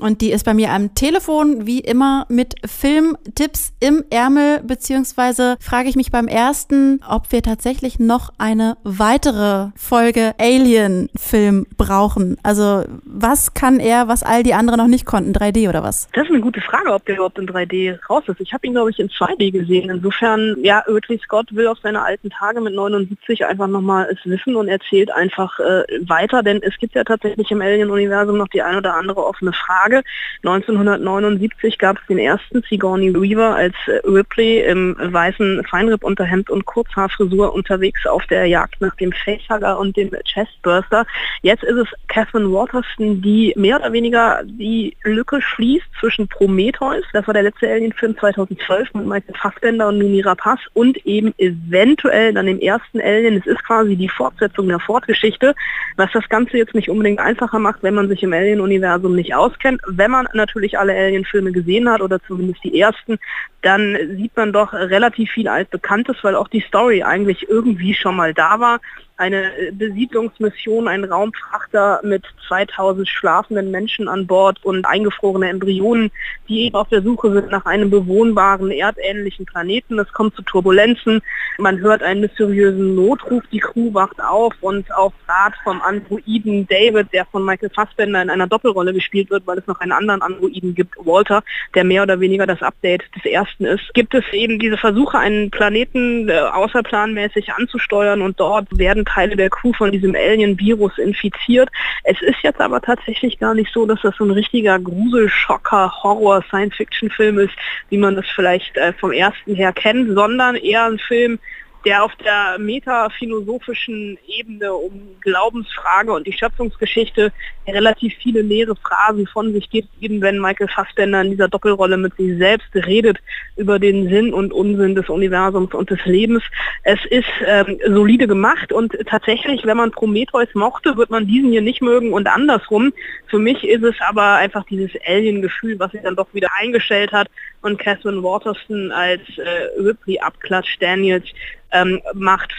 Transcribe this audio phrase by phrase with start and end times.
[0.00, 5.88] Und die ist bei mir am Telefon, wie immer, mit Filmtipps im Ärmel, beziehungsweise frage
[5.88, 12.36] ich mich beim ersten, ob wir tatsächlich noch eine weitere Folge Alien-Film brauchen.
[12.42, 15.32] Also, was kann er, was all die anderen noch nicht konnten?
[15.32, 16.08] 3D oder was?
[16.12, 18.40] Das ist eine gute Frage, ob der überhaupt in 3D raus ist.
[18.40, 19.90] Ich habe ihn, glaube ich, in 2D gesehen.
[19.90, 24.56] Insofern, ja, Ridley Scott will auf seine alten Tage mit 79 einfach nochmal es wissen
[24.56, 28.76] und erzählt einfach äh, weiter, denn es gibt ja tatsächlich im Alien-Universum noch die ein
[28.76, 29.87] oder andere offene Frage.
[29.88, 30.02] Frage.
[30.44, 37.52] 1979 gab es den ersten Sigourney Weaver als äh, Ripley im weißen Feinrippunterhemd und Kurzhaarfrisur
[37.52, 41.06] unterwegs auf der Jagd nach dem Facehugger und dem Chestburster.
[41.42, 47.26] Jetzt ist es Catherine Waterston, die mehr oder weniger die Lücke schließt zwischen Prometheus, das
[47.26, 52.46] war der letzte Alien-Film 2012 mit Michael Fassbender und Mini Rapaz und eben eventuell dann
[52.46, 53.38] dem ersten Alien.
[53.38, 55.54] Es ist quasi die Fortsetzung der Fortgeschichte,
[55.96, 59.77] was das Ganze jetzt nicht unbedingt einfacher macht, wenn man sich im Alien-Universum nicht auskennt
[59.86, 63.18] wenn man natürlich alle Alien-Filme gesehen hat oder zumindest die ersten,
[63.62, 68.34] dann sieht man doch relativ viel altbekanntes, weil auch die Story eigentlich irgendwie schon mal
[68.34, 68.80] da war
[69.18, 76.10] eine äh, Besiedlungsmission, ein Raumfrachter mit 2000 schlafenden Menschen an Bord und eingefrorene Embryonen,
[76.48, 79.98] die eben auf der Suche sind nach einem bewohnbaren, erdähnlichen Planeten.
[79.98, 81.20] Es kommt zu Turbulenzen,
[81.58, 87.12] man hört einen mysteriösen Notruf, die Crew wacht auf und auf Rat vom Androiden David,
[87.12, 90.74] der von Michael Fassbender in einer Doppelrolle gespielt wird, weil es noch einen anderen Androiden
[90.74, 91.42] gibt, Walter,
[91.74, 95.50] der mehr oder weniger das Update des ersten ist, gibt es eben diese Versuche, einen
[95.50, 101.68] Planeten äh, außerplanmäßig anzusteuern und dort werden Teile der Crew von diesem Alien-Virus infiziert.
[102.04, 106.42] Es ist jetzt aber tatsächlich gar nicht so, dass das so ein richtiger Gruselschocker, Horror,
[106.48, 107.54] Science-Fiction-Film ist,
[107.88, 111.38] wie man das vielleicht äh, vom ersten her kennt, sondern eher ein Film,
[111.84, 117.32] der auf der metaphilosophischen Ebene um Glaubensfrage und die Schöpfungsgeschichte
[117.66, 122.16] relativ viele leere Phrasen von sich gibt, eben wenn Michael Fassbender in dieser Doppelrolle mit
[122.16, 123.18] sich selbst redet
[123.56, 126.42] über den Sinn und Unsinn des Universums und des Lebens.
[126.82, 131.62] Es ist ähm, solide gemacht und tatsächlich, wenn man Prometheus mochte, wird man diesen hier
[131.62, 132.92] nicht mögen und andersrum.
[133.26, 137.28] Für mich ist es aber einfach dieses Alien-Gefühl, was sich dann doch wieder eingestellt hat
[137.62, 141.26] und Catherine Waterston als äh, Ripley abklatscht Daniels
[141.72, 142.52] ähm, macht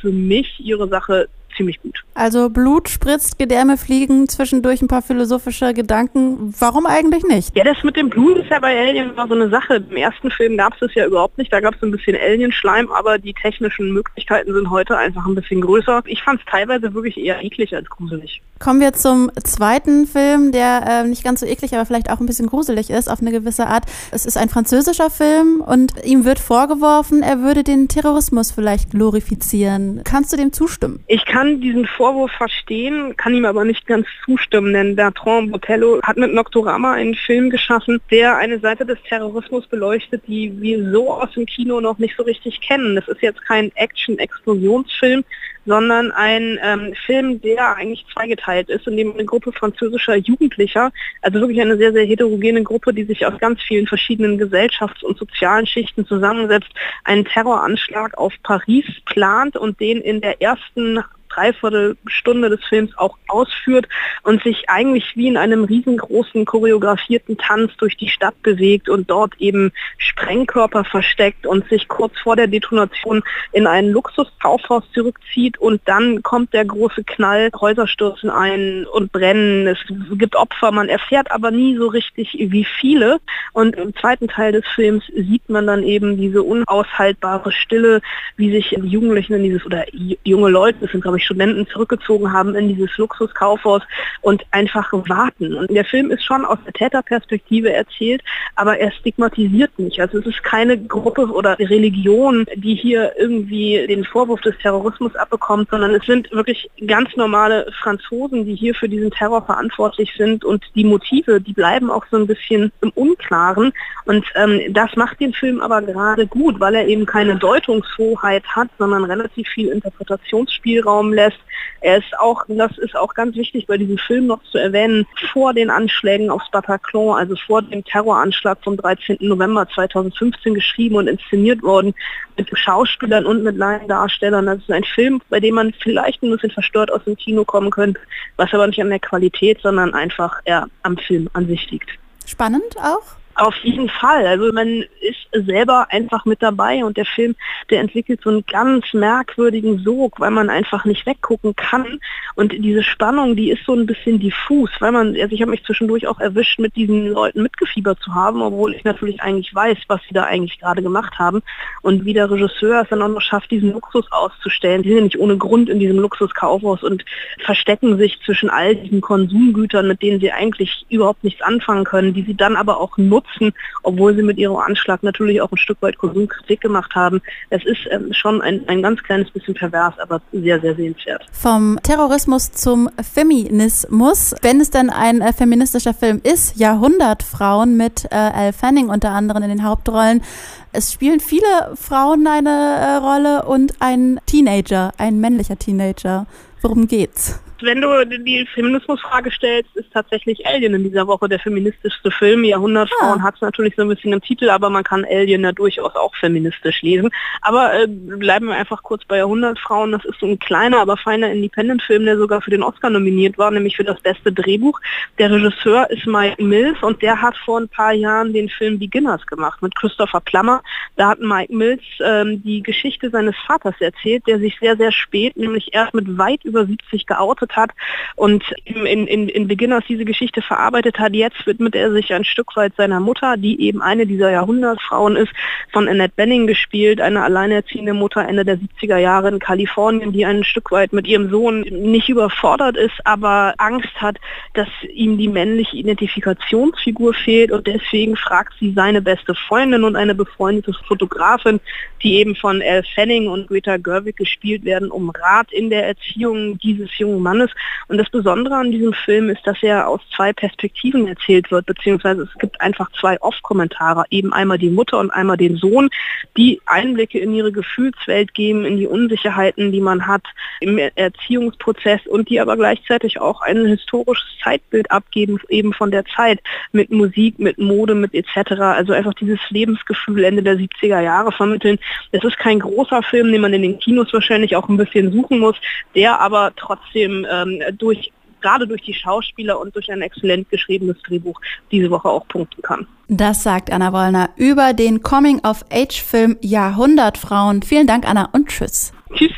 [0.00, 2.02] für mich ihre Sache ziemlich gut.
[2.14, 6.54] Also Blut spritzt, Gedärme fliegen, zwischendurch ein paar philosophische Gedanken.
[6.58, 7.56] Warum eigentlich nicht?
[7.56, 9.76] Ja, das mit dem Blut ist ja bei Alien immer so eine Sache.
[9.76, 11.52] Im ersten Film gab es das ja überhaupt nicht.
[11.52, 15.60] Da gab es ein bisschen Alien-Schleim, aber die technischen Möglichkeiten sind heute einfach ein bisschen
[15.60, 16.02] größer.
[16.06, 18.42] Ich fand es teilweise wirklich eher eklig als gruselig.
[18.58, 22.26] Kommen wir zum zweiten Film, der äh, nicht ganz so eklig, aber vielleicht auch ein
[22.26, 23.84] bisschen gruselig ist auf eine gewisse Art.
[24.10, 30.02] Es ist ein französischer Film und ihm wird vorgeworfen, er würde den Terrorismus vielleicht glorifizieren.
[30.04, 31.02] Kannst du dem zustimmen?
[31.06, 35.98] Ich kann kann diesen Vorwurf verstehen, kann ihm aber nicht ganz zustimmen, denn Bertrand Botello
[36.02, 41.10] hat mit Nocturama einen Film geschaffen, der eine Seite des Terrorismus beleuchtet, die wir so
[41.10, 42.94] aus dem Kino noch nicht so richtig kennen.
[42.94, 45.24] Das ist jetzt kein Action-Explosionsfilm,
[45.66, 50.90] sondern ein ähm, Film, der eigentlich zweigeteilt ist, in dem eine Gruppe französischer Jugendlicher,
[51.22, 55.18] also wirklich eine sehr, sehr heterogene Gruppe, die sich aus ganz vielen verschiedenen Gesellschafts- und
[55.18, 56.70] sozialen Schichten zusammensetzt,
[57.04, 63.88] einen Terroranschlag auf Paris plant und den in der ersten Dreiviertelstunde des Films auch ausführt
[64.24, 69.34] und sich eigentlich wie in einem riesengroßen choreografierten Tanz durch die Stadt bewegt und dort
[69.38, 73.22] eben Sprengkörper versteckt und sich kurz vor der Detonation
[73.52, 79.66] in ein Luxuskaufhaus zurückzieht und dann kommt der große Knall, Häuser stürzen ein und brennen,
[79.66, 79.78] es
[80.18, 83.20] gibt Opfer, man erfährt aber nie so richtig wie viele.
[83.52, 88.00] Und im zweiten Teil des Films sieht man dann eben diese unaushaltbare Stille,
[88.36, 89.84] wie sich die Jugendlichen in dieses oder
[90.24, 93.82] junge Leute, das sind glaube ich Studenten zurückgezogen haben in dieses Luxuskaufhaus
[94.22, 95.54] und einfach warten.
[95.54, 98.22] Und der Film ist schon aus der Täterperspektive erzählt,
[98.56, 100.00] aber er stigmatisiert nicht.
[100.00, 105.70] Also es ist keine Gruppe oder Religion, die hier irgendwie den Vorwurf des Terrorismus abbekommt,
[105.70, 110.64] sondern es sind wirklich ganz normale Franzosen, die hier für diesen Terror verantwortlich sind und
[110.74, 113.72] die Motive, die bleiben auch so ein bisschen im Unklaren.
[114.04, 118.68] Und ähm, das macht den Film aber gerade gut, weil er eben keine Deutungshoheit hat,
[118.78, 121.38] sondern relativ viel Interpretationsspielraum lässt.
[121.80, 125.54] Er ist auch, das ist auch ganz wichtig bei diesem Film noch zu erwähnen, vor
[125.54, 129.18] den Anschlägen aufs Bataclan, also vor dem Terroranschlag vom 13.
[129.20, 131.94] November 2015 geschrieben und inszeniert worden
[132.36, 134.46] mit Schauspielern und mit Laiendarstellern.
[134.46, 137.70] Das ist ein Film, bei dem man vielleicht ein bisschen verstört aus dem Kino kommen
[137.70, 138.00] könnte,
[138.36, 141.90] was aber nicht an der Qualität, sondern einfach eher am Film an sich liegt.
[142.26, 143.19] Spannend auch?
[143.36, 144.26] Auf jeden Fall.
[144.26, 147.36] Also man ist selber einfach mit dabei und der Film,
[147.70, 152.00] der entwickelt so einen ganz merkwürdigen Sog, weil man einfach nicht weggucken kann.
[152.34, 155.64] Und diese Spannung, die ist so ein bisschen diffus, weil man, also ich habe mich
[155.64, 160.00] zwischendurch auch erwischt, mit diesen Leuten mitgefiebert zu haben, obwohl ich natürlich eigentlich weiß, was
[160.08, 161.42] sie da eigentlich gerade gemacht haben.
[161.82, 164.82] Und wie der Regisseur es dann auch noch schafft, diesen Luxus auszustellen.
[164.82, 167.04] Die sind nicht ohne Grund in diesem Luxuskaufhaus und
[167.44, 172.22] verstecken sich zwischen all diesen Konsumgütern, mit denen sie eigentlich überhaupt nichts anfangen können, die
[172.22, 175.78] sie dann aber auch nutzen nutzen, obwohl sie mit ihrem Anschlag natürlich auch ein Stück
[175.80, 177.20] weit Konsumkritik gemacht haben.
[177.50, 181.26] Es ist ähm, schon ein, ein ganz kleines bisschen pervers, aber sehr, sehr sehenswert.
[181.32, 184.34] Vom Terrorismus zum Feminismus.
[184.42, 189.42] Wenn es denn ein äh, feministischer Film ist, Jahrhundertfrauen mit äh, Elle Fanning unter anderem
[189.42, 190.22] in den Hauptrollen.
[190.72, 196.26] Es spielen viele Frauen eine äh, Rolle und ein Teenager, ein männlicher Teenager.
[196.62, 197.40] Worum geht's?
[197.62, 202.44] wenn du die Feminismusfrage stellst, ist tatsächlich Alien in dieser Woche der feministischste Film.
[202.44, 203.22] Jahrhundertfrauen ah.
[203.22, 206.14] hat es natürlich so ein bisschen im Titel, aber man kann Alien ja durchaus auch
[206.16, 207.10] feministisch lesen.
[207.42, 209.92] Aber äh, bleiben wir einfach kurz bei Jahrhundertfrauen.
[209.92, 213.50] Das ist so ein kleiner, aber feiner Independent-Film, der sogar für den Oscar nominiert war,
[213.50, 214.80] nämlich für das beste Drehbuch.
[215.18, 219.26] Der Regisseur ist Mike Mills und der hat vor ein paar Jahren den Film Beginners
[219.26, 220.59] gemacht mit Christopher Plummer.
[220.96, 225.36] Da hat Mike Mills ähm, die Geschichte seines Vaters erzählt, der sich sehr, sehr spät,
[225.36, 227.70] nämlich erst mit weit über 70 geoutet hat
[228.16, 231.14] und in, in, in Beginners diese Geschichte verarbeitet hat.
[231.14, 235.32] Jetzt widmet er sich ein Stück weit seiner Mutter, die eben eine dieser Jahrhundertfrauen ist,
[235.72, 240.44] von Annette Benning gespielt, eine alleinerziehende Mutter Ende der 70er Jahre in Kalifornien, die ein
[240.44, 244.18] Stück weit mit ihrem Sohn nicht überfordert ist, aber Angst hat,
[244.54, 250.14] dass ihm die männliche Identifikationsfigur fehlt und deswegen fragt sie seine beste Freundin und eine
[250.14, 250.49] befreundete
[250.86, 251.60] Fotografin,
[252.02, 256.58] die eben von Elle Fanning und Greta Gerwig gespielt werden, um Rat in der Erziehung
[256.58, 257.50] dieses jungen Mannes.
[257.88, 262.22] Und das Besondere an diesem Film ist, dass er aus zwei Perspektiven erzählt wird, beziehungsweise
[262.22, 265.90] es gibt einfach zwei Off-Kommentare, eben einmal die Mutter und einmal den Sohn,
[266.36, 270.22] die Einblicke in ihre Gefühlswelt geben, in die Unsicherheiten, die man hat
[270.60, 276.40] im Erziehungsprozess und die aber gleichzeitig auch ein historisches Zeitbild abgeben, eben von der Zeit
[276.72, 278.52] mit Musik, mit Mode, mit etc.
[278.60, 281.78] Also einfach dieses Lebensgefühl Ende der 70er Jahre vermitteln.
[282.12, 285.38] Es ist kein großer Film, den man in den Kinos wahrscheinlich auch ein bisschen suchen
[285.38, 285.56] muss,
[285.94, 291.38] der aber trotzdem ähm, durch gerade durch die Schauspieler und durch ein exzellent geschriebenes Drehbuch
[291.70, 292.86] diese Woche auch punkten kann.
[293.08, 297.62] Das sagt Anna Wollner über den Coming-of-Age-Film Jahrhundertfrauen.
[297.62, 298.94] Vielen Dank, Anna, und tschüss.
[299.14, 299.32] Tschüss.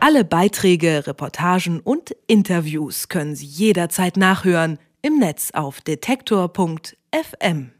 [0.00, 7.70] Alle Beiträge, Reportagen und Interviews können Sie jederzeit nachhören im Netz auf detektor.fm.